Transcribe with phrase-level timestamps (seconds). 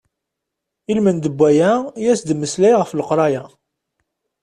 [0.91, 3.43] Ilmend n waya i as-d-mmeslay ɣef leqraya.